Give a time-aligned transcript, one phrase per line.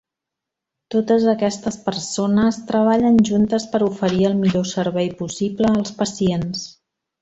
[0.95, 6.71] Totes aquestes persones treballen juntes per oferir el millor servei possible als pacients.